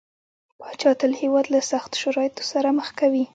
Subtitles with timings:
[0.59, 3.25] پاچا تل هيواد له سختو شرايطو سره مخ کوي.